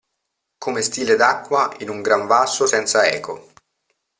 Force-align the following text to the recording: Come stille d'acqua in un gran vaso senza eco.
Come 0.57 0.81
stille 0.81 1.15
d'acqua 1.15 1.75
in 1.81 1.89
un 1.89 2.01
gran 2.01 2.25
vaso 2.25 2.65
senza 2.65 3.05
eco. 3.07 3.51